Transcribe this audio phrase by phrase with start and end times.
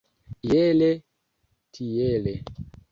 [0.51, 0.89] Iele
[1.73, 2.33] tiele.